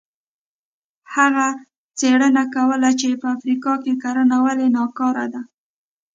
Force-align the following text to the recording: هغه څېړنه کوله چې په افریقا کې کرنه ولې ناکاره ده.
هغه 1.13 1.47
څېړنه 1.97 2.43
کوله 2.55 2.89
چې 2.99 3.09
په 3.21 3.27
افریقا 3.35 3.73
کې 3.83 3.93
کرنه 4.03 4.35
ولې 4.45 4.67
ناکاره 4.77 5.25
ده. 5.33 5.41